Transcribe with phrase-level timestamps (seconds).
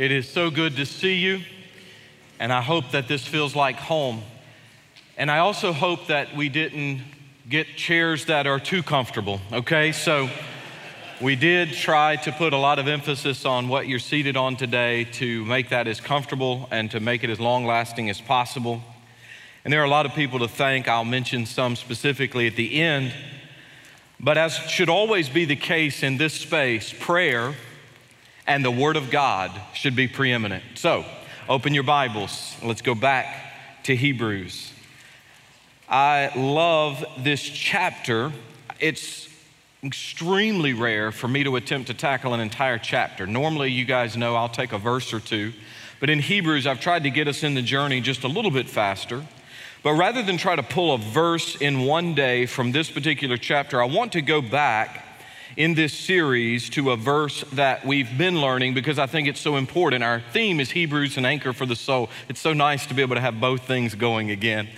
[0.00, 1.42] It is so good to see you,
[2.38, 4.22] and I hope that this feels like home.
[5.18, 7.02] And I also hope that we didn't
[7.50, 9.92] get chairs that are too comfortable, okay?
[9.92, 10.30] So
[11.20, 15.04] we did try to put a lot of emphasis on what you're seated on today
[15.04, 18.82] to make that as comfortable and to make it as long lasting as possible.
[19.66, 20.88] And there are a lot of people to thank.
[20.88, 23.12] I'll mention some specifically at the end.
[24.18, 27.54] But as should always be the case in this space, prayer
[28.50, 30.64] and the Word of God should be preeminent.
[30.74, 31.04] So,
[31.48, 32.56] open your Bibles.
[32.64, 33.32] Let's go back
[33.84, 34.72] to Hebrews.
[35.88, 38.32] I love this chapter.
[38.80, 39.28] It's
[39.84, 43.24] extremely rare for me to attempt to tackle an entire chapter.
[43.24, 45.52] Normally, you guys know I'll take a verse or two,
[46.00, 48.68] but in Hebrews, I've tried to get us in the journey just a little bit
[48.68, 49.24] faster.
[49.84, 53.80] But rather than try to pull a verse in one day from this particular chapter,
[53.80, 55.06] I want to go back
[55.56, 59.56] in this series to a verse that we've been learning because I think it's so
[59.56, 60.04] important.
[60.04, 62.10] Our theme is Hebrews, an anchor for the soul.
[62.28, 64.68] It's so nice to be able to have both things going again.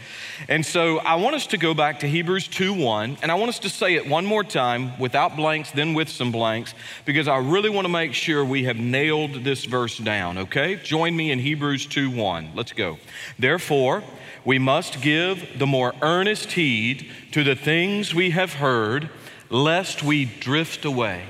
[0.48, 3.50] And so I want us to go back to Hebrews 2 1, and I want
[3.50, 7.38] us to say it one more time without blanks, then with some blanks, because I
[7.38, 10.77] really want to make sure we have nailed this verse down, okay?
[10.77, 12.50] Join me in Hebrews 2 1.
[12.54, 12.98] Let's go.
[13.38, 14.02] Therefore,
[14.44, 19.08] we must give the more earnest heed to the things we have heard,
[19.53, 21.25] lest we drift away.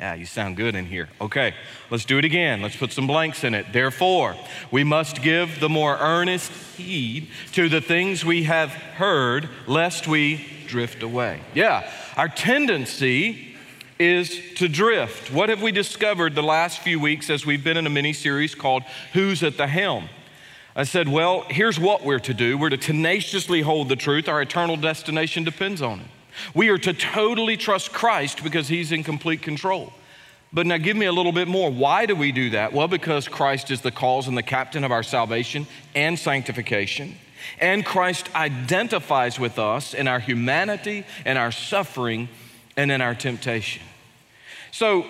[0.00, 1.08] Yeah, you sound good in here.
[1.20, 1.54] Okay,
[1.90, 2.60] let's do it again.
[2.60, 3.66] Let's put some blanks in it.
[3.72, 4.34] Therefore,
[4.72, 10.44] we must give the more earnest heed to the things we have heard, lest we
[10.66, 11.40] drift away.
[11.54, 13.54] Yeah, our tendency
[13.98, 15.30] is to drift.
[15.30, 18.56] What have we discovered the last few weeks as we've been in a mini series
[18.56, 20.08] called Who's at the Helm?
[20.74, 22.58] I said, well, here's what we're to do.
[22.58, 24.26] We're to tenaciously hold the truth.
[24.26, 26.06] Our eternal destination depends on it.
[26.54, 29.92] We are to totally trust Christ because he's in complete control.
[30.52, 31.70] But now give me a little bit more.
[31.70, 32.72] Why do we do that?
[32.72, 37.14] Well, because Christ is the cause and the captain of our salvation and sanctification.
[37.58, 42.28] And Christ identifies with us in our humanity and our suffering
[42.76, 43.82] and in our temptation.
[44.70, 45.06] So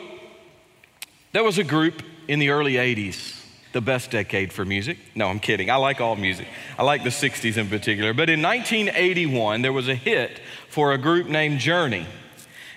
[1.33, 3.42] there was a group in the early 80s
[3.73, 4.99] the best decade for music.
[5.15, 5.71] No, I'm kidding.
[5.71, 6.47] I like all music.
[6.79, 8.13] I like the 60s in particular.
[8.13, 12.07] But in 1981, there was a hit for a group named Journey.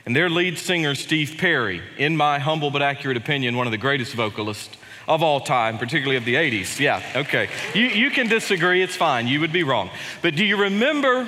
[0.05, 3.77] And their lead singer, Steve Perry, in my humble but accurate opinion, one of the
[3.77, 6.79] greatest vocalists of all time, particularly of the 80s.
[6.79, 7.49] Yeah, okay.
[7.73, 9.27] You, you can disagree, it's fine.
[9.27, 9.89] You would be wrong.
[10.21, 11.27] But do you remember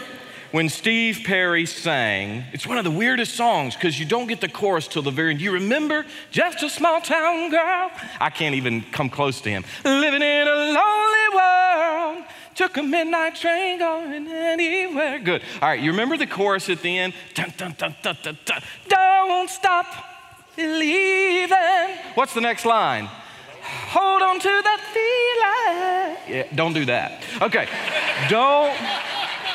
[0.51, 4.47] when Steve Perry sang, it's one of the weirdest songs because you don't get the
[4.47, 5.41] chorus till the very end.
[5.41, 7.91] You remember just a small town girl?
[8.19, 9.65] I can't even come close to him.
[9.83, 12.25] Living in a lonely world.
[12.55, 15.19] Took a midnight train going anywhere.
[15.19, 15.43] Good.
[15.61, 17.13] All right, you remember the chorus at the end?
[17.35, 18.61] Dun, dun, dun, dun, dun, dun.
[18.87, 19.85] Don't stop
[20.55, 21.97] believing.
[22.15, 23.09] What's the next line?
[23.61, 26.35] Hold on to that feeling.
[26.35, 27.21] Yeah, don't do that.
[27.41, 27.67] Okay.
[28.29, 28.75] don't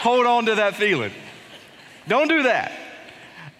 [0.02, 1.12] hold on to that feeling.
[2.08, 2.72] Don't do that.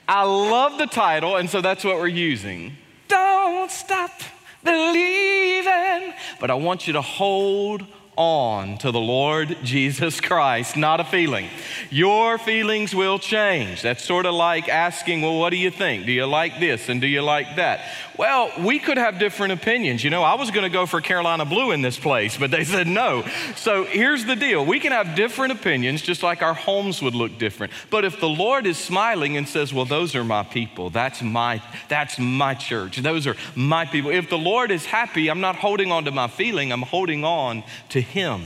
[0.09, 2.77] I love the title, and so that's what we're using.
[3.07, 4.11] Don't stop
[4.65, 6.13] believing.
[6.41, 7.87] But I want you to hold
[8.17, 11.49] on to the Lord Jesus Christ, not a feeling.
[11.91, 13.81] Your feelings will change.
[13.81, 16.05] That's sort of like asking, well, what do you think?
[16.05, 17.81] Do you like this and do you like that?
[18.19, 20.05] Well, we could have different opinions.
[20.05, 22.65] You know, I was going to go for Carolina Blue in this place, but they
[22.73, 23.25] said no.
[23.57, 27.39] So here's the deal we can have different opinions, just like our homes would look
[27.39, 27.73] different.
[27.89, 31.63] But if the Lord is smiling and says, well, those are my people, that's my,
[31.89, 34.11] that's my church, those are my people.
[34.11, 37.65] If the Lord is happy, I'm not holding on to my feeling, I'm holding on
[37.91, 38.43] to Him.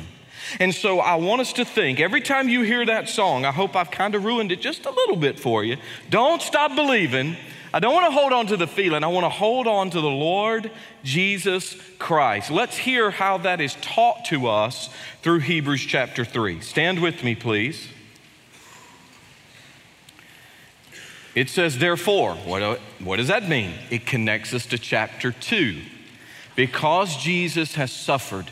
[0.61, 3.75] And so I want us to think every time you hear that song, I hope
[3.75, 5.77] I've kind of ruined it just a little bit for you.
[6.09, 7.37] Don't stop believing
[7.77, 9.05] I don't want to hold on to the feeling.
[9.05, 10.71] I want to hold on to the Lord
[11.05, 12.51] Jesus Christ.
[12.51, 14.89] Let's hear how that is taught to us
[15.21, 16.63] through Hebrews chapter 3.
[16.63, 17.89] Stand with me, please.
[21.35, 23.75] It says, therefore, what, what does that mean?
[23.91, 25.83] It connects us to chapter 2.
[26.55, 28.51] Because Jesus has suffered,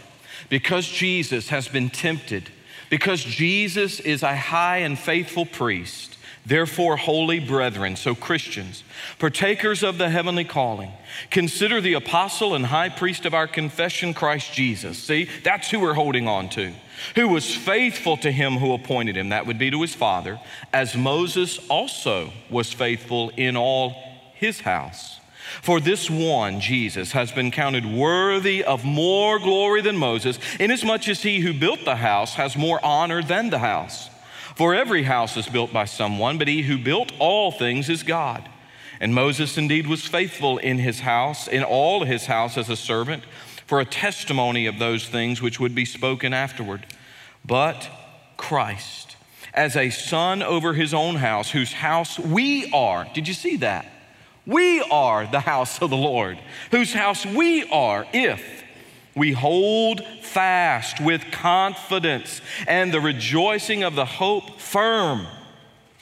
[0.54, 2.48] because Jesus has been tempted,
[2.88, 6.16] because Jesus is a high and faithful priest,
[6.46, 8.84] Therefore, holy brethren, so Christians,
[9.18, 10.92] partakers of the heavenly calling,
[11.30, 14.96] consider the apostle and high priest of our confession, Christ Jesus.
[14.96, 16.72] See, that's who we're holding on to.
[17.16, 20.38] Who was faithful to him who appointed him, that would be to his father,
[20.72, 23.96] as Moses also was faithful in all
[24.34, 25.18] his house.
[25.62, 31.22] For this one, Jesus, has been counted worthy of more glory than Moses, inasmuch as
[31.22, 34.10] he who built the house has more honor than the house.
[34.56, 38.48] For every house is built by someone, but he who built all things is God.
[39.00, 43.24] And Moses indeed was faithful in his house, in all his house as a servant,
[43.66, 46.86] for a testimony of those things which would be spoken afterward.
[47.44, 47.88] But
[48.36, 49.16] Christ,
[49.52, 53.06] as a son over his own house, whose house we are.
[53.14, 53.86] Did you see that?
[54.46, 56.38] We are the house of the Lord,
[56.70, 58.62] whose house we are if
[59.14, 65.26] we hold fast with confidence and the rejoicing of the hope firm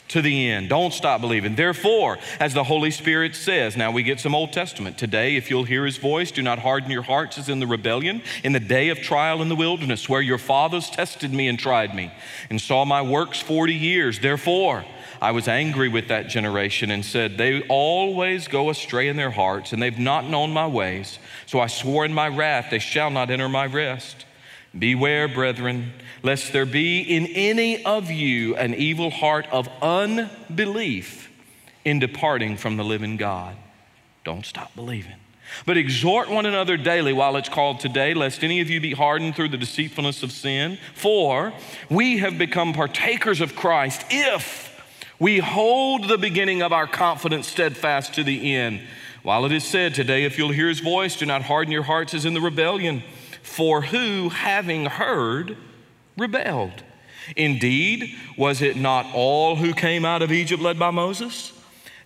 [0.08, 0.68] to the end.
[0.68, 1.54] Don't stop believing.
[1.54, 4.98] Therefore, as the Holy Spirit says, now we get some Old Testament.
[4.98, 8.22] Today, if you'll hear his voice, do not harden your hearts as in the rebellion,
[8.44, 11.94] in the day of trial in the wilderness, where your fathers tested me and tried
[11.94, 12.12] me,
[12.50, 14.18] and saw my works 40 years.
[14.20, 14.84] Therefore,
[15.22, 19.72] I was angry with that generation and said, They always go astray in their hearts,
[19.72, 21.20] and they've not known my ways.
[21.46, 24.26] So I swore in my wrath, They shall not enter my rest.
[24.76, 25.92] Beware, brethren,
[26.24, 31.30] lest there be in any of you an evil heart of unbelief
[31.84, 33.54] in departing from the living God.
[34.24, 35.14] Don't stop believing.
[35.66, 39.36] But exhort one another daily while it's called today, lest any of you be hardened
[39.36, 40.78] through the deceitfulness of sin.
[40.96, 41.52] For
[41.88, 44.71] we have become partakers of Christ if
[45.18, 48.80] we hold the beginning of our confidence steadfast to the end.
[49.22, 52.12] While it is said today, if you'll hear his voice, do not harden your hearts
[52.12, 53.02] as in the rebellion.
[53.42, 55.56] For who, having heard,
[56.16, 56.82] rebelled?
[57.36, 61.52] Indeed, was it not all who came out of Egypt led by Moses?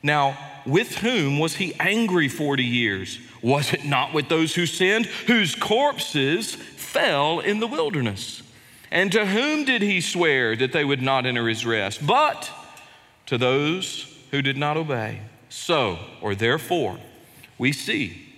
[0.02, 3.18] Now, with whom was he angry 40 years?
[3.42, 8.42] Was it not with those who sinned, whose corpses fell in the wilderness?
[8.90, 12.06] And to whom did he swear that they would not enter his rest?
[12.06, 12.50] But
[13.26, 15.20] to those who did not obey.
[15.48, 16.98] So, or therefore,
[17.58, 18.34] we see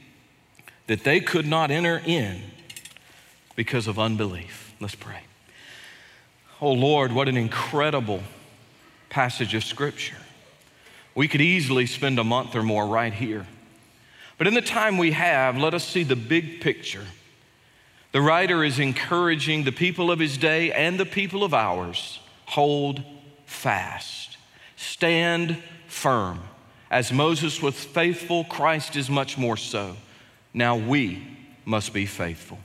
[0.87, 2.43] that they could not enter in
[3.56, 4.75] because of unbelief.
[4.81, 5.20] Let's pray.
[6.61, 8.23] Oh Lord, what an incredible
[9.11, 10.17] passage of Scripture.
[11.14, 13.46] We could easily spend a month or more right here.
[14.37, 17.05] But in the time we have, let us see the big picture.
[18.12, 23.02] The writer is encouraging the people of his day and the people of ours hold
[23.46, 24.27] fast,
[24.78, 26.40] stand firm.
[26.90, 29.96] As Moses was faithful, Christ is much more so.
[30.54, 31.26] Now we
[31.64, 32.58] must be faithful.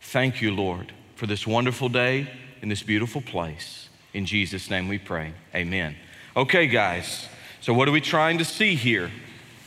[0.00, 2.30] Thank you, Lord, for this wonderful day
[2.62, 3.88] in this beautiful place.
[4.14, 5.34] In Jesus' name we pray.
[5.54, 5.96] Amen.
[6.36, 7.28] Okay, guys,
[7.60, 9.10] so what are we trying to see here?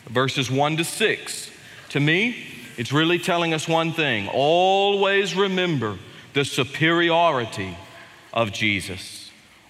[0.06, 1.52] Verses 1 to 6.
[1.90, 2.46] To me,
[2.78, 5.98] it's really telling us one thing always remember
[6.34, 7.78] the superiority
[8.34, 9.23] of Jesus.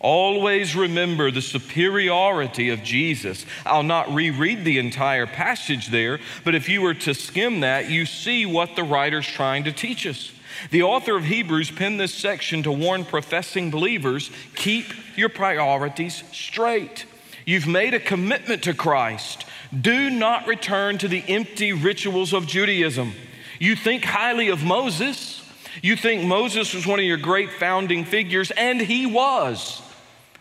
[0.04, 3.46] Always remember the superiority of Jesus.
[3.66, 8.06] I'll not reread the entire passage there, but if you were to skim that, you
[8.06, 10.34] see what the writer's trying to teach us.
[10.72, 17.06] The author of Hebrews penned this section to warn professing believers keep your priorities straight.
[17.46, 19.46] You've made a commitment to Christ.
[19.80, 23.14] Do not return to the empty rituals of Judaism.
[23.58, 25.50] You think highly of Moses.
[25.82, 29.82] You think Moses was one of your great founding figures, and he was.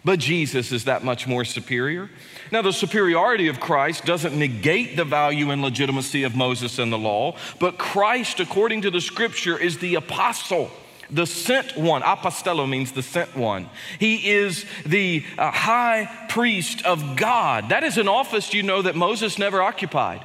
[0.05, 2.11] But Jesus is that much more superior.
[2.51, 6.99] Now, the superiority of Christ doesn't negate the value and legitimacy of Moses and the
[6.99, 10.71] law, but Christ, according to the scripture, is the apostle
[11.13, 12.01] the sent one.
[12.03, 13.69] Apostello means the sent one.
[13.99, 17.69] He is the uh, high priest of God.
[17.69, 20.25] That is an office you know that Moses never occupied.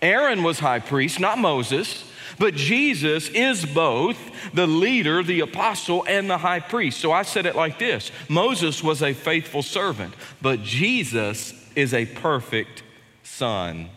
[0.00, 2.10] Aaron was high priest, not Moses.
[2.42, 4.18] But Jesus is both
[4.52, 6.98] the leader, the apostle, and the high priest.
[6.98, 12.04] So I said it like this Moses was a faithful servant, but Jesus is a
[12.04, 12.82] perfect
[13.22, 13.90] son.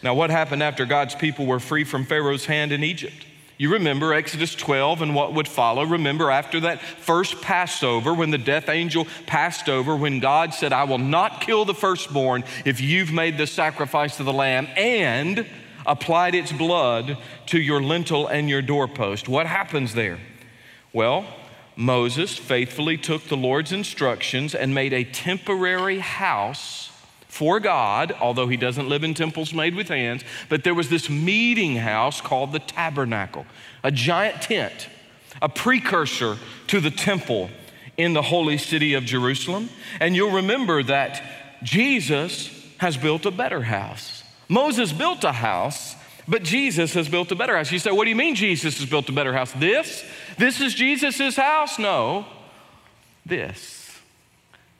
[0.00, 3.26] Now, what happened after God's people were free from Pharaoh's hand in Egypt?
[3.58, 5.84] You remember Exodus 12 and what would follow.
[5.84, 10.84] Remember after that first Passover, when the death angel passed over, when God said, I
[10.84, 15.44] will not kill the firstborn if you've made the sacrifice of the lamb and
[15.86, 19.28] applied its blood to your lintel and your doorpost.
[19.28, 20.18] What happens there?
[20.92, 21.24] Well,
[21.76, 26.90] Moses faithfully took the Lord's instructions and made a temporary house
[27.28, 31.08] for God, although he doesn't live in temples made with hands, but there was this
[31.08, 33.46] meeting house called the tabernacle,
[33.84, 34.88] a giant tent,
[35.40, 37.48] a precursor to the temple
[37.96, 39.70] in the holy city of Jerusalem.
[40.00, 41.22] And you'll remember that
[41.62, 44.19] Jesus has built a better house.
[44.50, 45.94] Moses built a house,
[46.26, 47.70] but Jesus has built a better house.
[47.70, 49.52] You say, what do you mean Jesus has built a better house?
[49.52, 50.04] This?
[50.36, 51.78] This is Jesus' house?
[51.78, 52.26] No.
[53.24, 53.96] This.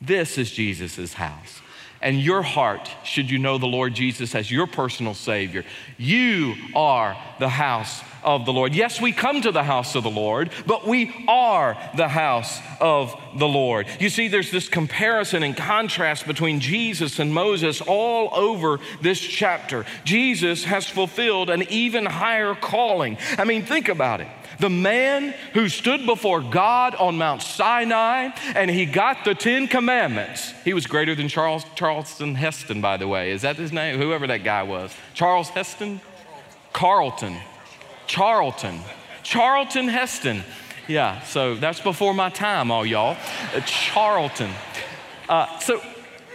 [0.01, 1.61] This is Jesus' house.
[2.03, 5.65] And your heart, should you know the Lord Jesus as your personal Savior,
[5.99, 8.75] you are the house of the Lord.
[8.75, 13.15] Yes, we come to the house of the Lord, but we are the house of
[13.37, 13.87] the Lord.
[13.99, 19.85] You see, there's this comparison and contrast between Jesus and Moses all over this chapter.
[20.05, 23.19] Jesus has fulfilled an even higher calling.
[23.39, 24.29] I mean, think about it
[24.61, 30.53] the man who stood before God on Mount Sinai and he got the Ten Commandments.
[30.65, 33.31] He was greater than Charles Charleston Heston, by the way.
[33.31, 33.99] Is that his name?
[33.99, 34.95] Whoever that guy was.
[35.15, 36.01] Charles Heston?
[36.73, 37.39] Carlton.
[38.07, 38.81] Charlton.
[39.23, 40.45] Charlton Heston.
[40.91, 43.17] Yeah, so that's before my time, all y'all.
[43.55, 44.51] Uh, Charlton.
[45.29, 45.81] Uh, so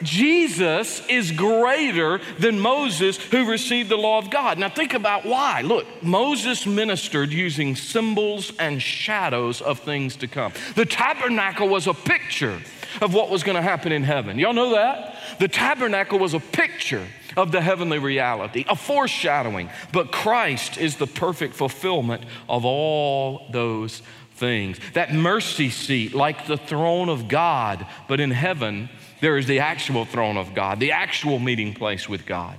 [0.01, 4.57] Jesus is greater than Moses who received the law of God.
[4.57, 5.59] Now, think about why.
[5.59, 10.53] Look, Moses ministered using symbols and shadows of things to come.
[10.75, 12.61] The tabernacle was a picture
[13.01, 14.39] of what was going to happen in heaven.
[14.39, 15.17] Y'all know that?
[15.37, 19.69] The tabernacle was a picture of the heavenly reality, a foreshadowing.
[19.91, 24.01] But Christ is the perfect fulfillment of all those
[24.35, 24.79] things.
[24.93, 28.89] That mercy seat, like the throne of God, but in heaven,
[29.21, 32.57] there is the actual throne of God, the actual meeting place with God.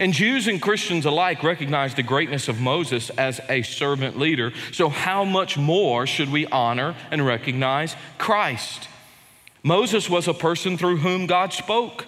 [0.00, 4.52] And Jews and Christians alike recognize the greatness of Moses as a servant leader.
[4.72, 8.88] So, how much more should we honor and recognize Christ?
[9.62, 12.06] Moses was a person through whom God spoke.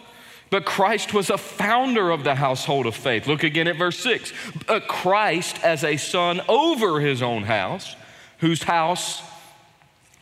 [0.50, 3.28] But Christ was a founder of the household of faith.
[3.28, 4.32] Look again at verse 6.
[4.66, 7.94] But Christ as a son over his own house,
[8.40, 9.22] whose house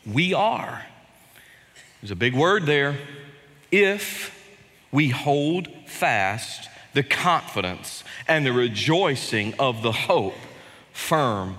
[0.06, 0.84] we are.
[2.00, 2.96] There's a big word there
[3.70, 4.34] if
[4.90, 10.34] we hold fast the confidence and the rejoicing of the hope
[10.92, 11.58] firm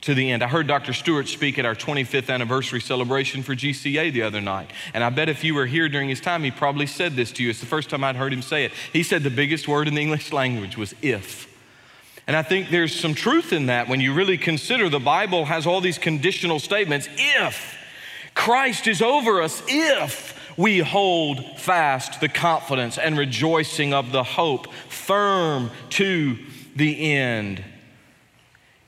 [0.00, 0.42] to the end.
[0.42, 0.92] I heard Dr.
[0.92, 4.70] Stewart speak at our 25th anniversary celebration for GCA the other night.
[4.94, 7.44] And I bet if you were here during his time, he probably said this to
[7.44, 7.50] you.
[7.50, 8.72] It's the first time I'd heard him say it.
[8.92, 11.51] He said the biggest word in the English language was if.
[12.26, 15.66] And I think there's some truth in that when you really consider the Bible has
[15.66, 17.08] all these conditional statements.
[17.16, 17.76] If
[18.34, 24.72] Christ is over us, if we hold fast the confidence and rejoicing of the hope
[24.88, 26.38] firm to
[26.76, 27.64] the end.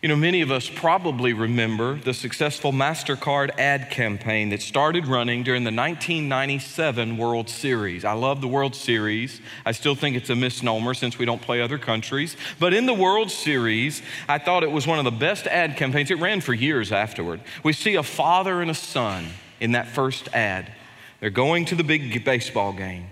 [0.04, 5.44] You know, many of us probably remember the successful MasterCard ad campaign that started running
[5.44, 8.04] during the 1997 World Series.
[8.04, 9.40] I love the World Series.
[9.64, 12.36] I still think it's a misnomer since we don't play other countries.
[12.60, 16.10] But in the World Series, I thought it was one of the best ad campaigns.
[16.10, 17.40] It ran for years afterward.
[17.62, 19.24] We see a father and a son
[19.58, 20.70] in that first ad.
[21.20, 23.06] They're going to the big baseball game,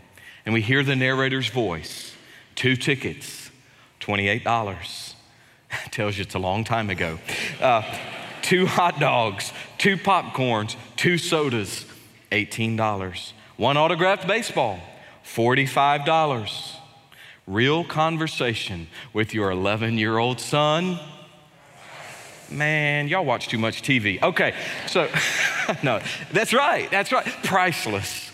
[0.44, 2.14] and we hear the narrator's voice
[2.54, 3.50] two tickets,
[4.00, 5.11] $28.
[5.90, 7.18] Tells you it's a long time ago.
[7.60, 7.82] Uh,
[8.42, 11.86] two hot dogs, two popcorns, two sodas,
[12.30, 13.32] $18.
[13.56, 14.80] One autographed baseball,
[15.24, 16.76] $45.
[17.46, 20.98] Real conversation with your 11 year old son.
[22.50, 24.22] Man, y'all watch too much TV.
[24.22, 24.54] Okay,
[24.86, 25.08] so.
[25.82, 26.00] no,
[26.32, 26.90] that's right.
[26.90, 27.26] That's right.
[27.42, 28.30] Priceless.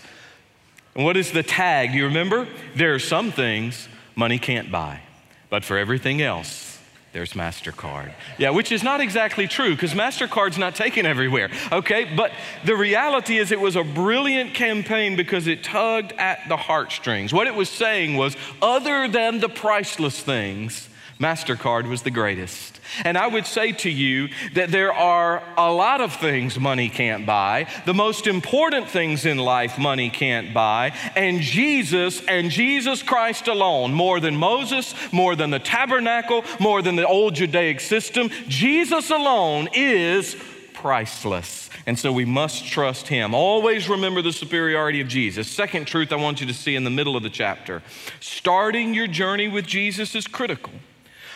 [0.95, 1.93] And what is the tag?
[1.93, 2.47] You remember?
[2.75, 5.01] There are some things money can't buy,
[5.49, 6.78] but for everything else,
[7.11, 8.11] there's MasterCard.
[8.37, 12.03] Yeah, which is not exactly true because MasterCard's not taken everywhere, okay?
[12.03, 12.31] But
[12.65, 17.33] the reality is it was a brilliant campaign because it tugged at the heartstrings.
[17.33, 20.88] What it was saying was other than the priceless things,
[21.19, 22.79] MasterCard was the greatest.
[23.03, 27.25] And I would say to you that there are a lot of things money can't
[27.25, 27.67] buy.
[27.85, 30.93] The most important things in life money can't buy.
[31.17, 36.95] And Jesus and Jesus Christ alone, more than Moses, more than the tabernacle, more than
[36.95, 40.37] the old Judaic system, Jesus alone is
[40.73, 41.69] priceless.
[41.85, 43.35] And so we must trust him.
[43.35, 45.49] Always remember the superiority of Jesus.
[45.49, 47.83] Second truth I want you to see in the middle of the chapter
[48.21, 50.71] starting your journey with Jesus is critical.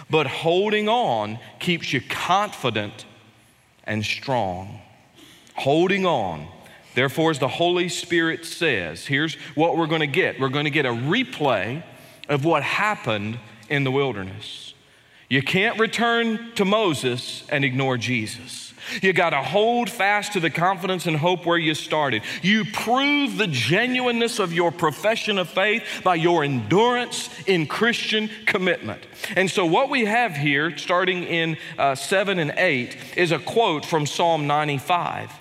[0.09, 3.05] But holding on keeps you confident
[3.83, 4.79] and strong.
[5.55, 6.47] Holding on.
[6.95, 10.71] Therefore, as the Holy Spirit says, here's what we're going to get we're going to
[10.71, 11.83] get a replay
[12.29, 14.73] of what happened in the wilderness.
[15.29, 18.72] You can't return to Moses and ignore Jesus.
[19.01, 22.23] You got to hold fast to the confidence and hope where you started.
[22.41, 29.01] You prove the genuineness of your profession of faith by your endurance in Christian commitment.
[29.35, 33.85] And so, what we have here, starting in uh, 7 and 8, is a quote
[33.85, 35.31] from Psalm 95.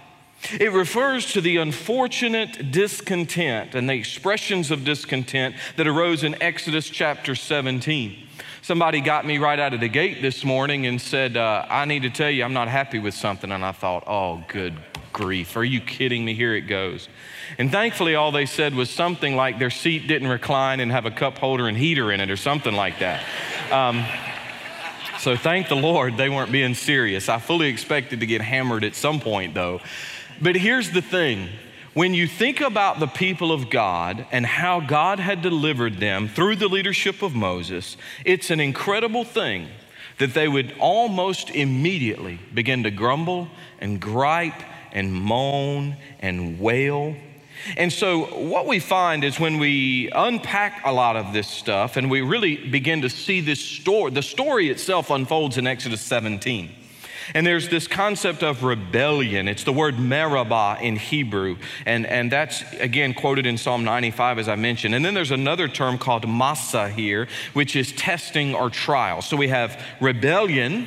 [0.59, 6.89] It refers to the unfortunate discontent and the expressions of discontent that arose in Exodus
[6.89, 8.29] chapter 17.
[8.63, 12.03] Somebody got me right out of the gate this morning and said, uh, I need
[12.03, 13.51] to tell you, I'm not happy with something.
[13.51, 14.75] And I thought, oh, good
[15.13, 15.57] grief.
[15.57, 16.33] Are you kidding me?
[16.33, 17.09] Here it goes.
[17.59, 21.11] And thankfully, all they said was something like their seat didn't recline and have a
[21.11, 23.25] cup holder and heater in it or something like that.
[23.73, 24.05] Um,
[25.19, 27.29] So thank the Lord they weren't being serious.
[27.29, 29.81] I fully expected to get hammered at some point, though.
[30.41, 31.49] But here's the thing
[31.95, 36.57] when you think about the people of God and how God had delivered them through
[36.57, 39.69] the leadership of Moses, it's an incredible thing
[40.19, 47.15] that they would almost immediately begin to grumble and gripe and moan and wail.
[47.77, 52.11] And so, what we find is when we unpack a lot of this stuff and
[52.11, 56.71] we really begin to see this story, the story itself unfolds in Exodus 17.
[57.35, 59.49] And there's this concept of rebellion.
[59.49, 61.57] It's the word meribah in Hebrew.
[61.87, 64.95] And, and that's, again, quoted in Psalm 95, as I mentioned.
[64.95, 69.23] And then there's another term called massa here, which is testing or trial.
[69.23, 70.87] So we have rebellion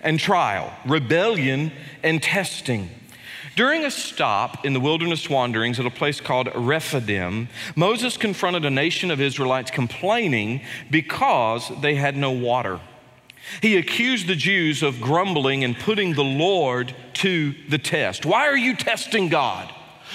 [0.00, 1.72] and trial, rebellion
[2.02, 2.90] and testing.
[3.56, 8.70] During a stop in the wilderness wanderings at a place called Rephidim, Moses confronted a
[8.70, 12.80] nation of Israelites complaining because they had no water.
[13.60, 18.26] He accused the Jews of grumbling and putting the Lord to the test.
[18.26, 19.72] Why are you testing God?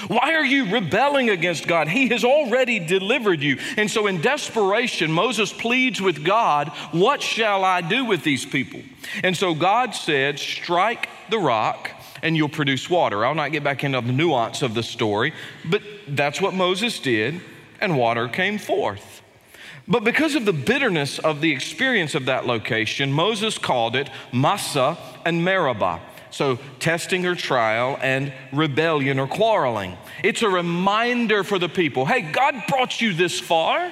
[0.07, 1.87] Why are you rebelling against God?
[1.87, 3.57] He has already delivered you.
[3.75, 8.81] And so, in desperation, Moses pleads with God, What shall I do with these people?
[9.23, 13.25] And so, God said, Strike the rock and you'll produce water.
[13.25, 15.33] I'll not get back into the nuance of the story,
[15.65, 17.41] but that's what Moses did,
[17.79, 19.18] and water came forth.
[19.89, 24.97] But because of the bitterness of the experience of that location, Moses called it Massa
[25.25, 25.99] and Meribah.
[26.31, 29.97] So, testing or trial and rebellion or quarreling.
[30.23, 33.91] It's a reminder for the people hey, God brought you this far.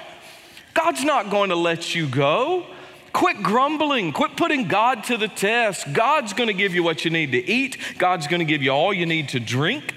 [0.72, 2.64] God's not going to let you go.
[3.12, 4.12] Quit grumbling.
[4.12, 5.92] Quit putting God to the test.
[5.92, 8.70] God's going to give you what you need to eat, God's going to give you
[8.70, 9.94] all you need to drink.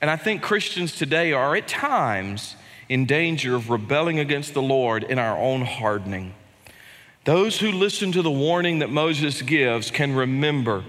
[0.00, 2.56] And I think Christians today are at times
[2.88, 6.34] in danger of rebelling against the Lord in our own hardening.
[7.24, 10.84] Those who listen to the warning that Moses gives can remember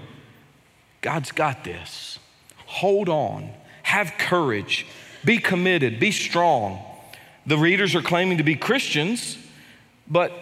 [1.00, 2.18] God's got this.
[2.66, 3.50] Hold on,
[3.84, 4.86] have courage,
[5.24, 6.82] be committed, be strong.
[7.46, 9.38] The readers are claiming to be Christians,
[10.08, 10.32] but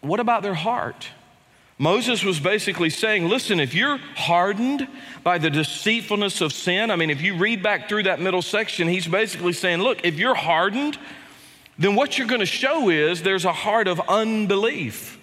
[0.00, 1.08] what about their heart?
[1.78, 4.88] Moses was basically saying, listen, if you're hardened
[5.22, 8.88] by the deceitfulness of sin, I mean, if you read back through that middle section,
[8.88, 10.98] he's basically saying, look, if you're hardened,
[11.78, 15.18] then what you're going to show is there's a heart of unbelief.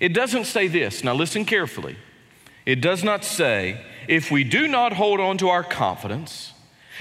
[0.00, 1.04] It doesn't say this.
[1.04, 1.96] Now, listen carefully.
[2.64, 6.54] It does not say, if we do not hold on to our confidence,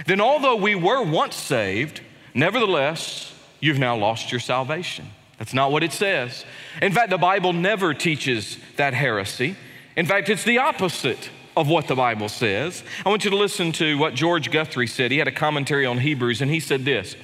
[0.05, 2.01] then although we were once saved,
[2.33, 5.07] nevertheless, you've now lost your salvation.
[5.39, 6.45] That's not what it says.
[6.81, 9.55] In fact, the Bible never teaches that heresy.
[9.95, 12.83] In fact, it's the opposite of what the Bible says.
[13.05, 15.11] I want you to listen to what George Guthrie said.
[15.11, 17.15] He had a commentary on Hebrews, and he said this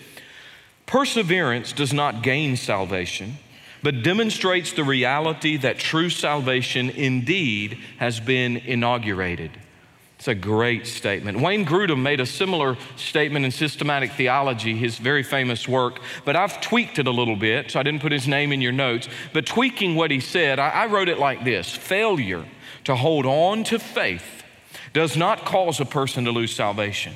[0.85, 3.35] Perseverance does not gain salvation,
[3.83, 9.51] but demonstrates the reality that true salvation indeed has been inaugurated.
[10.25, 11.39] It's a great statement.
[11.39, 16.59] Wayne Grudem made a similar statement in Systematic Theology, his very famous work, but I've
[16.61, 19.07] tweaked it a little bit, so I didn't put his name in your notes.
[19.33, 22.43] But tweaking what he said, I, I wrote it like this Failure
[22.85, 24.43] to hold on to faith
[24.93, 27.13] does not cause a person to lose salvation.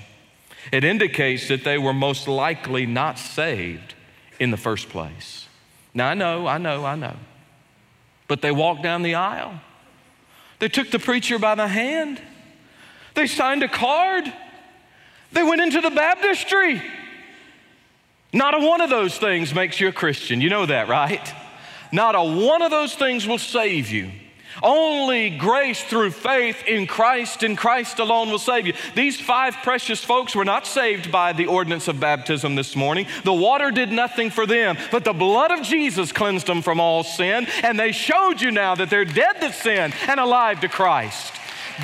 [0.72, 3.96] It indicates that they were most likely not saved
[4.40, 5.48] in the first place.
[5.96, 7.16] Now, I know, I know, I know.
[8.28, 9.62] But they walked down the aisle.
[10.60, 12.22] They took the preacher by the hand.
[13.14, 14.32] They signed a card.
[15.32, 16.82] They went into the baptistry.
[18.32, 20.42] Not a one of those things makes you a Christian.
[20.42, 21.34] You know that, right?
[21.92, 24.12] Not a one of those things will save you.
[24.62, 28.74] Only grace through faith in Christ and Christ alone will save you.
[28.96, 33.08] These five precious folks were not saved by the ordinance of baptism this morning.
[33.24, 37.04] The water did nothing for them, but the blood of Jesus cleansed them from all
[37.04, 41.34] sin, and they showed you now that they're dead to sin and alive to Christ.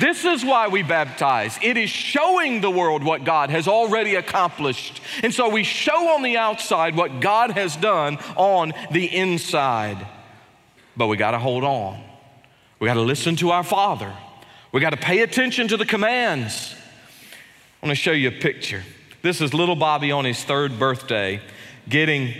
[0.00, 1.58] This is why we baptize.
[1.62, 5.00] It is showing the world what God has already accomplished.
[5.22, 10.06] And so we show on the outside what God has done on the inside.
[10.96, 12.02] But we got to hold on.
[12.78, 14.12] We got to listen to our Father.
[14.72, 16.74] We got to pay attention to the commands.
[17.82, 18.82] I want to show you a picture.
[19.22, 21.40] This is little Bobby on his third birthday
[21.88, 22.34] getting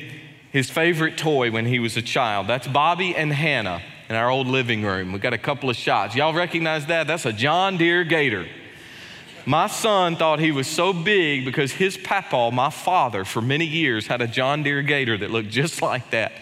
[0.52, 2.48] his favorite toy when he was a child.
[2.48, 5.12] That's Bobby and Hannah in our old living room.
[5.12, 6.14] We got a couple of shots.
[6.14, 7.06] Y'all recognize that?
[7.06, 8.46] That's a John Deere Gator.
[9.44, 14.06] My son thought he was so big because his papa, my father, for many years
[14.08, 16.32] had a John Deere Gator that looked just like that.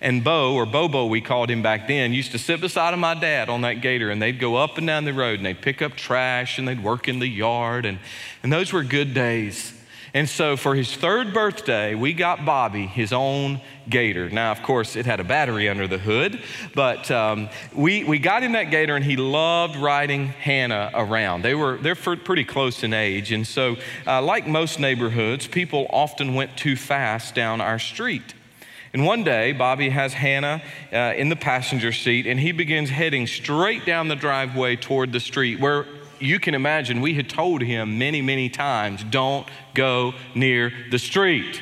[0.00, 3.14] And Bo, or Bobo, we called him back then, used to sit beside of my
[3.14, 5.80] dad on that gator, and they'd go up and down the road, and they'd pick
[5.80, 7.98] up trash, and they'd work in the yard, and,
[8.42, 9.72] and those were good days.
[10.14, 14.30] And so for his third birthday, we got Bobby his own gator.
[14.30, 16.42] Now, of course, it had a battery under the hood,
[16.74, 21.42] but um, we, we got him that gator and he loved riding Hannah around.
[21.42, 23.32] They were, they're pretty close in age.
[23.32, 28.34] And so, uh, like most neighborhoods, people often went too fast down our street.
[28.92, 33.26] And one day, Bobby has Hannah uh, in the passenger seat, and he begins heading
[33.26, 35.84] straight down the driveway toward the street where
[36.20, 41.60] you can imagine we had told him many, many times don't go near the street.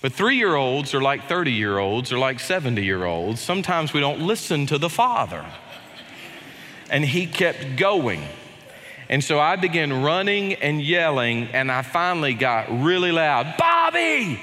[0.00, 3.40] But three year olds are like 30 year olds or like 70 year olds.
[3.40, 5.44] Sometimes we don't listen to the father.
[6.90, 8.22] And he kept going.
[9.08, 14.38] And so I began running and yelling, and I finally got really loud Bobby,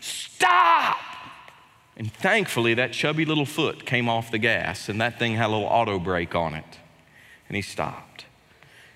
[0.00, 0.98] stop!
[1.96, 5.52] And thankfully, that chubby little foot came off the gas, and that thing had a
[5.52, 6.77] little auto brake on it
[7.48, 8.26] and he stopped.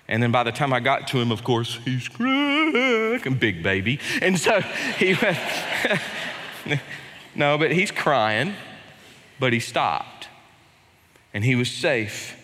[0.07, 3.99] And then by the time I got to him, of course, he's crying, big baby.
[4.21, 4.59] And so
[4.97, 5.37] he went,
[7.35, 8.53] no, but he's crying,
[9.39, 10.27] but he stopped.
[11.33, 12.37] And he was safe,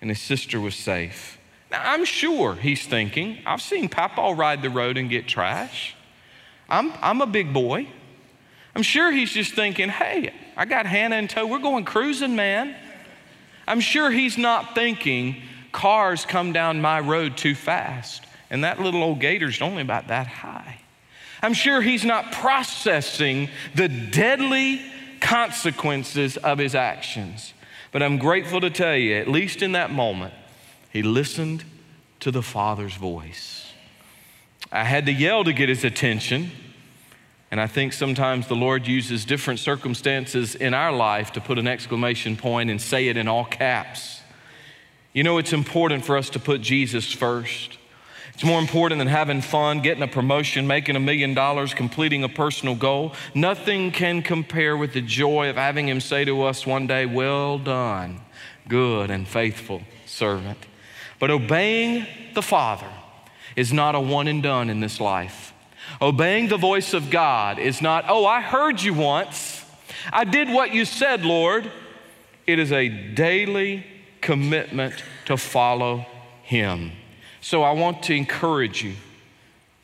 [0.00, 1.38] and his sister was safe.
[1.70, 5.94] Now, I'm sure he's thinking, I've seen Papa ride the road and get trash.
[6.68, 7.86] I'm, I'm a big boy.
[8.74, 11.46] I'm sure he's just thinking, hey, I got Hannah in tow.
[11.46, 12.74] We're going cruising, man.
[13.68, 19.02] I'm sure he's not thinking cars come down my road too fast, and that little
[19.02, 20.80] old gator's only about that high.
[21.42, 24.80] I'm sure he's not processing the deadly
[25.20, 27.52] consequences of his actions.
[27.92, 30.34] But I'm grateful to tell you, at least in that moment,
[30.90, 31.64] he listened
[32.20, 33.72] to the Father's voice.
[34.70, 36.50] I had to yell to get his attention.
[37.50, 41.66] And I think sometimes the Lord uses different circumstances in our life to put an
[41.66, 44.20] exclamation point and say it in all caps.
[45.14, 47.78] You know, it's important for us to put Jesus first.
[48.34, 52.28] It's more important than having fun, getting a promotion, making a million dollars, completing a
[52.28, 53.14] personal goal.
[53.34, 57.58] Nothing can compare with the joy of having Him say to us one day, Well
[57.58, 58.20] done,
[58.68, 60.58] good and faithful servant.
[61.18, 62.86] But obeying the Father
[63.56, 65.52] is not a one and done in this life.
[66.00, 69.64] Obeying the voice of God is not, oh, I heard you once.
[70.12, 71.70] I did what you said, Lord.
[72.46, 73.84] It is a daily
[74.20, 76.06] commitment to follow
[76.42, 76.92] Him.
[77.40, 78.94] So I want to encourage you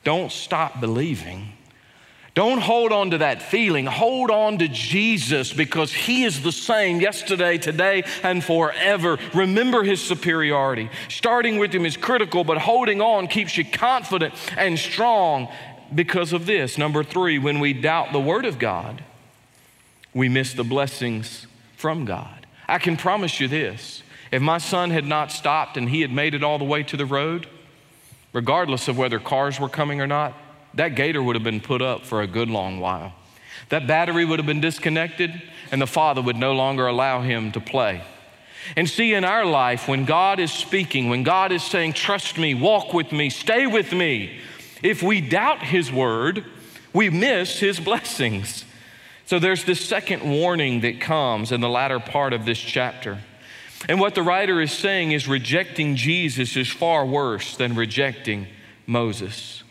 [0.05, 1.53] don't stop believing.
[2.35, 3.87] Don't hold on to that feeling.
[3.87, 9.19] Hold on to Jesus because He is the same yesterday, today, and forever.
[9.35, 10.91] Remember His superiority.
[11.09, 15.49] Starting with Him is critical, but holding on keeps you confident and strong
[15.93, 16.79] because of this.
[16.79, 19.03] Number three, when we doubt the Word of God,
[20.13, 22.47] we miss the blessings from God.
[22.69, 26.35] I can promise you this if my son had not stopped and he had made
[26.35, 27.47] it all the way to the road,
[28.33, 30.35] regardless of whether cars were coming or not,
[30.75, 33.13] that gator would have been put up for a good long while.
[33.69, 37.61] That battery would have been disconnected, and the father would no longer allow him to
[37.61, 38.03] play.
[38.77, 42.55] And see, in our life, when God is speaking, when God is saying, Trust me,
[42.55, 44.41] walk with me, stay with me,
[44.85, 46.45] if we doubt His word,
[46.93, 48.65] we miss His blessings.
[49.27, 53.19] So there's this second warning that comes in the latter part of this chapter.
[53.89, 58.47] And what the writer is saying is rejecting Jesus is far worse than rejecting
[58.87, 59.63] Moses.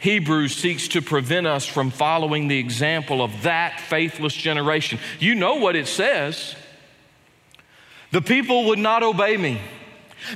[0.00, 4.98] Hebrews seeks to prevent us from following the example of that faithless generation.
[5.20, 6.54] You know what it says.
[8.10, 9.60] The people would not obey me.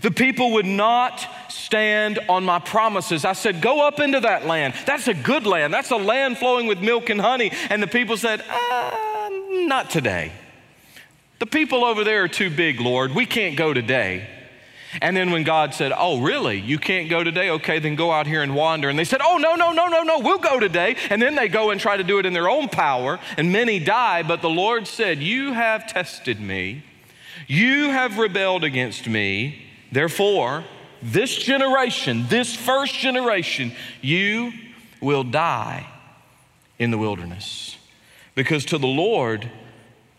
[0.02, 3.24] The people would not stand on my promises.
[3.24, 4.74] I said, Go up into that land.
[4.86, 5.72] That's a good land.
[5.72, 7.52] That's a land flowing with milk and honey.
[7.70, 10.32] And the people said, uh, Not today.
[11.38, 13.14] The people over there are too big, Lord.
[13.14, 14.28] We can't go today.
[15.00, 16.58] And then when God said, Oh, really?
[16.58, 17.50] You can't go today?
[17.50, 18.88] Okay, then go out here and wander.
[18.88, 20.96] And they said, Oh, no, no, no, no, no, we'll go today.
[21.08, 23.78] And then they go and try to do it in their own power, and many
[23.78, 24.22] die.
[24.22, 26.82] But the Lord said, You have tested me,
[27.46, 29.66] you have rebelled against me.
[29.92, 30.64] Therefore,
[31.03, 34.53] this generation, this first generation, you
[35.00, 35.87] will die
[36.79, 37.76] in the wilderness.
[38.35, 39.50] Because to the Lord,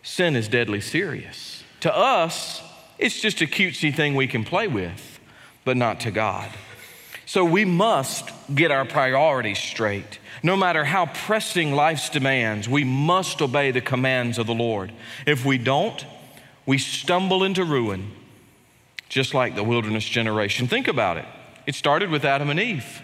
[0.02, 1.64] sin is deadly serious.
[1.80, 2.62] To us,
[2.98, 5.20] it's just a cutesy thing we can play with,
[5.64, 6.50] but not to God.
[7.24, 10.18] So we must get our priorities straight.
[10.42, 14.92] No matter how pressing life's demands, we must obey the commands of the Lord.
[15.26, 16.04] If we don't,
[16.66, 18.12] we stumble into ruin
[19.12, 20.66] just like the wilderness generation.
[20.66, 21.26] Think about it.
[21.66, 23.02] It started with Adam and Eve.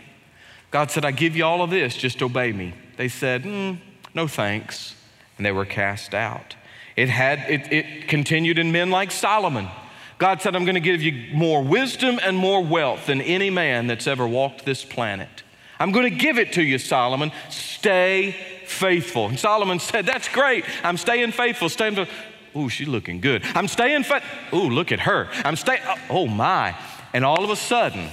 [0.70, 2.72] God said, I give you all of this, just obey me.
[2.96, 3.78] They said, mm,
[4.14, 4.94] No thanks.
[5.36, 6.56] And they were cast out.
[6.96, 9.68] It, had, it, it continued in men like Solomon.
[10.16, 13.86] God said, I'm going to give you more wisdom and more wealth than any man
[13.86, 15.42] that's ever walked this planet.
[15.78, 17.32] I'm going to give it to you, Solomon.
[17.50, 18.34] Stay
[18.66, 19.26] faithful.
[19.26, 20.64] And Solomon said, That's great.
[20.82, 21.68] I'm staying faithful.
[21.68, 22.16] Staying faithful.
[22.58, 23.44] Ooh, she's looking good.
[23.54, 24.58] I'm staying faithful.
[24.58, 25.28] Ooh, look at her.
[25.44, 25.80] I'm staying.
[25.86, 26.76] Oh, oh my.
[27.12, 28.08] And all of a sudden,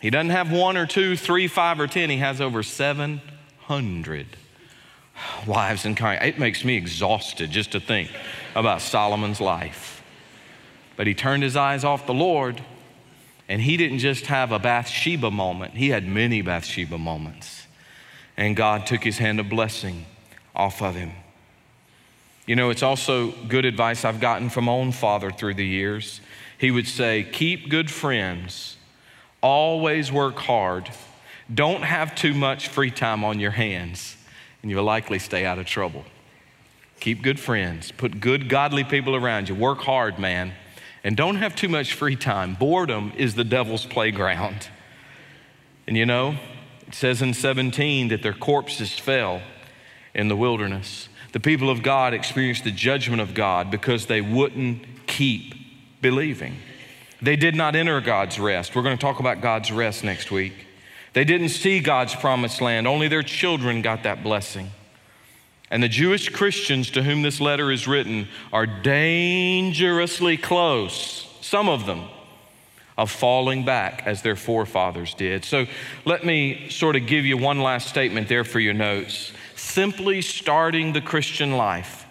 [0.00, 2.10] he doesn't have one or two, three, five, or ten.
[2.10, 4.26] He has over 700
[5.46, 6.22] wives and kind.
[6.22, 8.10] It makes me exhausted just to think
[8.54, 10.02] about Solomon's life.
[10.96, 12.62] But he turned his eyes off the Lord,
[13.48, 17.66] and he didn't just have a Bathsheba moment, he had many Bathsheba moments.
[18.36, 20.06] And God took his hand of blessing
[20.54, 21.12] off of him.
[22.46, 26.20] You know, it's also good advice I've gotten from my own father through the years.
[26.58, 28.76] He would say, Keep good friends,
[29.42, 30.90] always work hard,
[31.52, 34.16] don't have too much free time on your hands,
[34.62, 36.04] and you'll likely stay out of trouble.
[37.00, 40.52] Keep good friends, put good, godly people around you, work hard, man,
[41.02, 42.54] and don't have too much free time.
[42.54, 44.68] Boredom is the devil's playground.
[45.86, 46.36] And you know,
[46.86, 49.42] it says in 17 that their corpses fell
[50.14, 51.08] in the wilderness.
[51.34, 55.52] The people of God experienced the judgment of God because they wouldn't keep
[56.00, 56.54] believing.
[57.20, 58.76] They did not enter God's rest.
[58.76, 60.52] We're going to talk about God's rest next week.
[61.12, 64.70] They didn't see God's promised land, only their children got that blessing.
[65.72, 71.84] And the Jewish Christians to whom this letter is written are dangerously close, some of
[71.84, 72.04] them,
[72.96, 75.44] of falling back as their forefathers did.
[75.44, 75.66] So
[76.04, 79.32] let me sort of give you one last statement there for your notes
[79.64, 82.06] simply starting the Christian life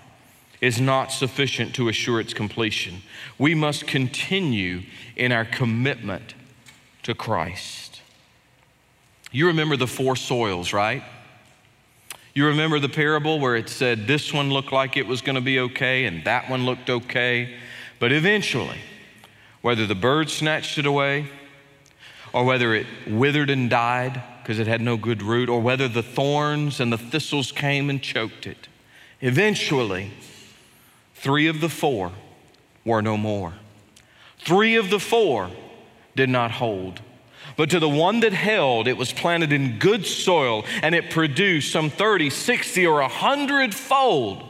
[0.59, 3.01] is not sufficient to assure its completion.
[3.37, 4.81] We must continue
[5.15, 6.33] in our commitment
[7.03, 8.01] to Christ.
[9.31, 11.03] You remember the four soils, right?
[12.33, 15.41] You remember the parable where it said this one looked like it was going to
[15.41, 17.55] be okay and that one looked okay,
[17.99, 18.79] but eventually,
[19.61, 21.27] whether the bird snatched it away
[22.31, 26.03] or whether it withered and died, because it had no good root, or whether the
[26.03, 28.67] thorns and the thistles came and choked it.
[29.21, 30.11] Eventually,
[31.15, 32.11] three of the four
[32.83, 33.53] were no more.
[34.39, 35.49] Three of the four
[36.15, 36.99] did not hold.
[37.55, 41.71] But to the one that held, it was planted in good soil and it produced
[41.71, 44.43] some 30, 60, or 100 fold.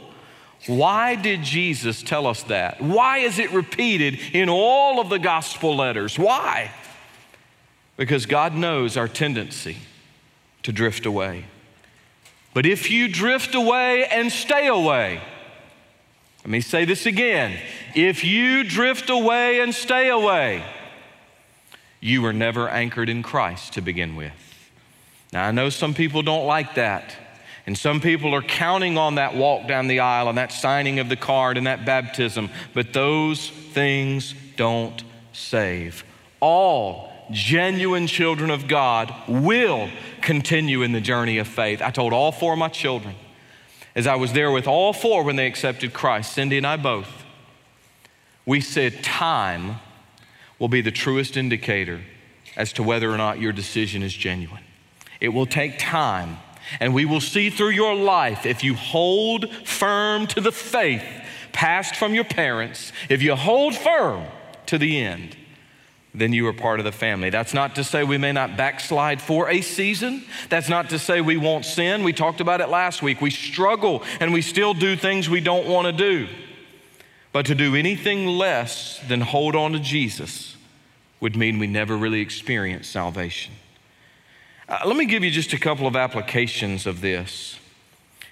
[0.66, 2.80] Why did Jesus tell us that?
[2.80, 6.18] Why is it repeated in all of the gospel letters?
[6.18, 6.72] Why?
[7.96, 9.78] Because God knows our tendency
[10.62, 11.44] to drift away.
[12.52, 15.20] But if you drift away and stay away,
[16.44, 17.58] let me say this again.
[17.94, 20.64] If you drift away and stay away,
[22.00, 24.32] you were never anchored in Christ to begin with.
[25.32, 27.16] Now, I know some people don't like that.
[27.66, 31.08] And some people are counting on that walk down the aisle and that signing of
[31.08, 35.02] the card and that baptism, but those things don't
[35.32, 36.04] save.
[36.40, 39.88] All genuine children of God will
[40.20, 41.82] continue in the journey of faith.
[41.82, 43.14] I told all four of my children,
[43.94, 47.24] as I was there with all four when they accepted Christ, Cindy and I both,
[48.46, 49.76] we said time
[50.58, 52.02] will be the truest indicator
[52.56, 54.62] as to whether or not your decision is genuine.
[55.20, 56.38] It will take time,
[56.80, 61.04] and we will see through your life if you hold firm to the faith
[61.52, 64.26] passed from your parents, if you hold firm
[64.66, 65.36] to the end
[66.14, 67.28] then you are part of the family.
[67.28, 70.24] That's not to say we may not backslide for a season.
[70.48, 72.04] That's not to say we won't sin.
[72.04, 73.20] We talked about it last week.
[73.20, 76.28] We struggle and we still do things we don't want to do.
[77.32, 80.56] But to do anything less than hold on to Jesus
[81.18, 83.54] would mean we never really experience salvation.
[84.68, 87.58] Uh, let me give you just a couple of applications of this.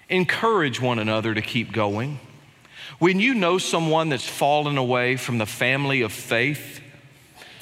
[0.09, 2.21] Encourage one another to keep going.
[3.01, 6.82] When you know someone that's fallen away from the family of faith,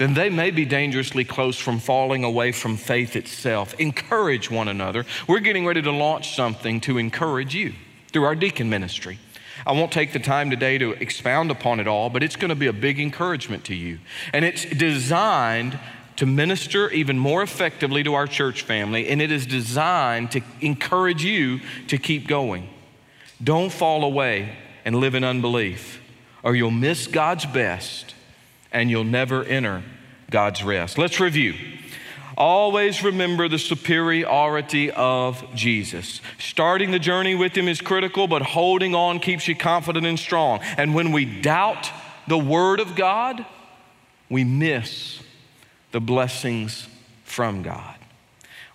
[0.00, 3.74] then they may be dangerously close from falling away from faith itself.
[3.78, 5.04] Encourage one another.
[5.28, 7.74] We're getting ready to launch something to encourage you
[8.10, 9.18] through our deacon ministry.
[9.66, 12.54] I won't take the time today to expound upon it all, but it's going to
[12.54, 13.98] be a big encouragement to you.
[14.32, 15.78] And it's designed
[16.16, 21.22] to minister even more effectively to our church family, and it is designed to encourage
[21.22, 22.70] you to keep going.
[23.44, 26.00] Don't fall away and live in unbelief,
[26.42, 28.14] or you'll miss God's best
[28.72, 29.82] and you'll never enter
[30.30, 30.98] God's rest.
[30.98, 31.54] Let's review.
[32.36, 36.20] Always remember the superiority of Jesus.
[36.38, 40.60] Starting the journey with Him is critical, but holding on keeps you confident and strong.
[40.78, 41.90] And when we doubt
[42.28, 43.44] the Word of God,
[44.30, 45.20] we miss
[45.92, 46.88] the blessings
[47.24, 47.99] from God.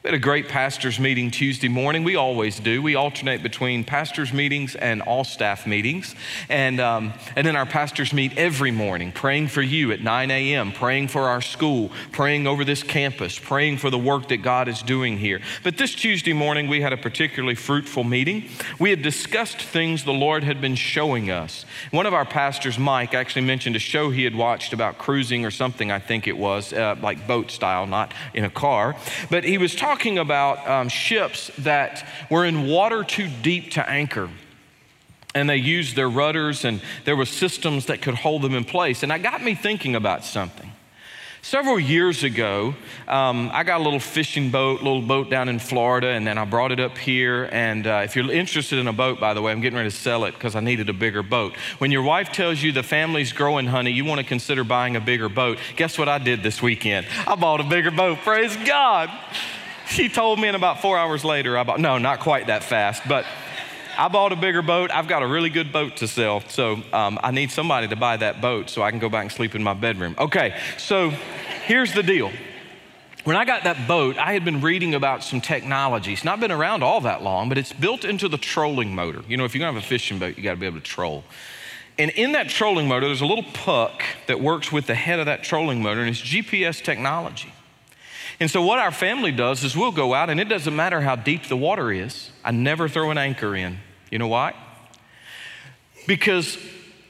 [0.05, 2.03] We had a great pastors' meeting Tuesday morning.
[2.03, 2.79] We always do.
[2.79, 6.13] We alternate between pastors' meetings and all staff meetings.
[6.47, 10.73] And, um, and then our pastors meet every morning, praying for you at 9 a.m.,
[10.73, 14.83] praying for our school, praying over this campus, praying for the work that God is
[14.83, 15.41] doing here.
[15.63, 18.49] But this Tuesday morning, we had a particularly fruitful meeting.
[18.79, 21.65] We had discussed things the Lord had been showing us.
[21.89, 25.49] One of our pastors, Mike, actually mentioned a show he had watched about cruising or
[25.49, 28.95] something, I think it was, uh, like boat style, not in a car.
[29.31, 33.89] But he was talking talking about um, ships that were in water too deep to
[33.89, 34.29] anchor
[35.34, 39.03] and they used their rudders and there were systems that could hold them in place.
[39.03, 40.69] And that got me thinking about something.
[41.45, 42.73] Several years ago
[43.08, 46.43] um, i got a little fishing boat little boat down in florida and then i
[46.43, 47.47] brought it up here.
[47.51, 49.95] And uh, if you're interested in a boat by the way i'm getting ready to
[49.95, 51.55] sell it because i needed a bigger boat.
[51.77, 54.99] When your wife tells you the family's growing honey you want to consider buying a
[54.99, 57.05] bigger boat guess what i did this weekend?
[57.27, 59.12] I bought a bigger boat praise god
[59.95, 63.01] she told me, and about four hours later, I bought, no, not quite that fast,
[63.08, 63.25] but
[63.97, 64.91] I bought a bigger boat.
[64.91, 66.41] I've got a really good boat to sell.
[66.49, 69.31] So um, I need somebody to buy that boat so I can go back and
[69.31, 70.15] sleep in my bedroom.
[70.17, 71.12] Okay, so
[71.65, 72.29] here's the deal.
[73.23, 76.12] When I got that boat, I had been reading about some technology.
[76.12, 79.23] It's not been around all that long, but it's built into the trolling motor.
[79.29, 81.23] You know, if you're gonna have a fishing boat, you gotta be able to troll.
[81.97, 85.27] And in that trolling motor, there's a little puck that works with the head of
[85.27, 87.54] that trolling motor, and it's GPS technology.
[88.39, 91.15] And so, what our family does is we'll go out, and it doesn't matter how
[91.15, 93.77] deep the water is, I never throw an anchor in.
[94.11, 94.53] You know why?
[96.07, 96.57] Because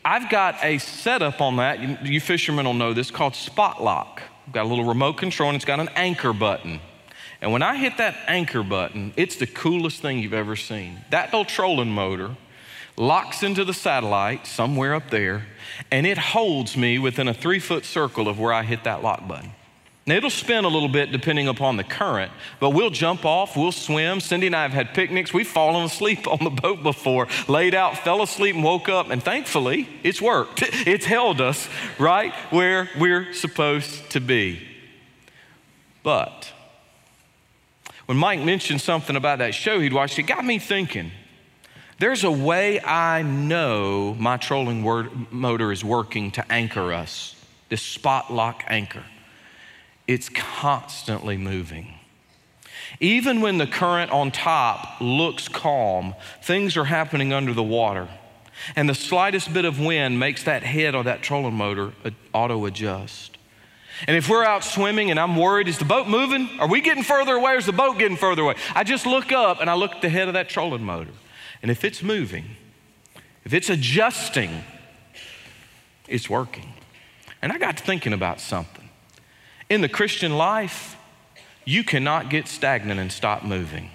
[0.03, 4.21] I've got a setup on that, you, fishermen will know this, called Spot Lock.
[4.45, 6.79] I've got a little remote control, and it's got an anchor button.
[7.41, 11.01] And when I hit that anchor button, it's the coolest thing you've ever seen.
[11.09, 12.35] That little trolling motor
[12.97, 15.47] locks into the satellite somewhere up there,
[15.91, 19.27] and it holds me within a three foot circle of where I hit that lock
[19.27, 19.51] button.
[20.07, 23.71] Now, it'll spin a little bit depending upon the current, but we'll jump off, we'll
[23.71, 24.19] swim.
[24.19, 25.33] Cindy and I have had picnics.
[25.33, 29.23] We've fallen asleep on the boat before, laid out, fell asleep, and woke up, and
[29.23, 30.63] thankfully, it's worked.
[30.85, 34.61] It's held us right where we're supposed to be.
[36.03, 36.53] But
[38.05, 41.11] when Mike mentioned something about that show he'd watched, it got me thinking.
[41.97, 44.83] There's a way I know my trolling
[45.31, 47.35] motor is working to anchor us,
[47.69, 49.03] this spot lock anchor
[50.07, 51.93] it's constantly moving.
[52.99, 58.07] Even when the current on top looks calm, things are happening under the water.
[58.75, 61.93] And the slightest bit of wind makes that head or that trolling motor
[62.33, 63.37] auto adjust.
[64.07, 66.49] And if we're out swimming and I'm worried, is the boat moving?
[66.59, 68.55] Are we getting further away or is the boat getting further away?
[68.73, 71.11] I just look up and I look at the head of that trolling motor.
[71.61, 72.45] And if it's moving,
[73.45, 74.63] if it's adjusting,
[76.07, 76.73] it's working.
[77.41, 78.84] And I got to thinking about something.
[79.69, 80.95] In the Christian life,
[81.65, 83.89] you cannot get stagnant and stop moving.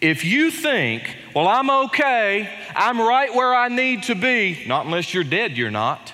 [0.00, 5.12] If you think, well, I'm okay, I'm right where I need to be, not unless
[5.12, 6.12] you're dead, you're not.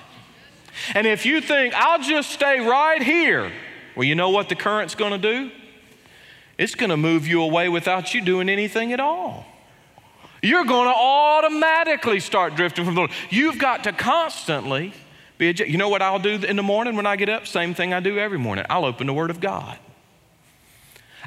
[0.95, 3.51] And if you think, I'll just stay right here,
[3.95, 5.51] well, you know what the current's gonna do?
[6.57, 9.45] It's gonna move you away without you doing anything at all.
[10.41, 13.11] You're gonna automatically start drifting from the Lord.
[13.29, 14.93] You've got to constantly
[15.37, 17.47] be a, you know what I'll do in the morning when I get up?
[17.47, 18.65] Same thing I do every morning.
[18.69, 19.77] I'll open the Word of God.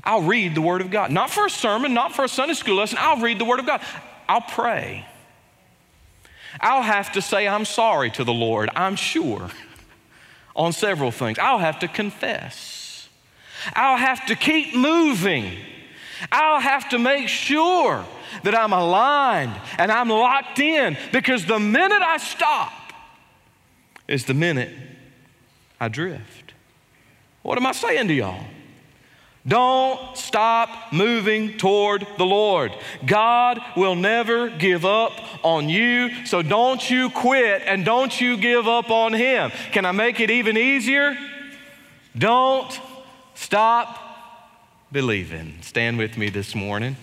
[0.05, 1.11] I'll read the Word of God.
[1.11, 2.99] Not for a sermon, not for a Sunday school lesson.
[3.01, 3.81] I'll read the Word of God.
[4.29, 5.07] I'll pray.
[6.61, 9.51] I'll have to say I'm sorry to the Lord, I'm sure,
[10.55, 11.39] on several things.
[11.39, 13.09] I'll have to confess.
[13.75, 15.53] I'll have to keep moving.
[16.31, 18.05] I'll have to make sure
[18.43, 22.73] that I'm aligned and I'm locked in because the minute I stop,
[24.09, 24.71] is the minute
[25.81, 26.55] I drift.
[27.43, 28.45] What am I saying to y'all?
[29.47, 32.73] Don't stop moving toward the Lord.
[33.05, 35.13] God will never give up
[35.45, 39.53] on you, so don't you quit and don't you give up on Him.
[39.71, 41.17] Can I make it even easier?
[42.19, 42.81] Don't
[43.35, 44.03] stop
[44.91, 45.59] believing.
[45.61, 46.97] Stand with me this morning.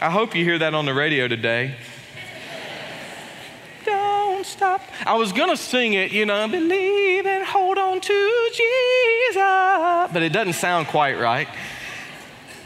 [0.00, 1.76] I hope you hear that on the radio today
[4.46, 4.80] stop.
[5.04, 9.36] I was going to sing it, you know, believe and hold on to Jesus,
[10.12, 11.48] but it doesn't sound quite right.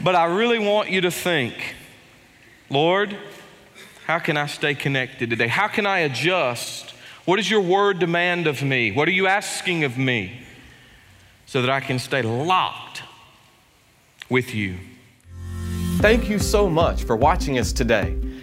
[0.03, 1.75] But I really want you to think,
[2.69, 3.17] Lord,
[4.05, 5.47] how can I stay connected today?
[5.47, 6.91] How can I adjust?
[7.25, 8.91] What does your word demand of me?
[8.91, 10.41] What are you asking of me
[11.45, 13.03] so that I can stay locked
[14.29, 14.77] with you?
[15.97, 18.17] Thank you so much for watching us today.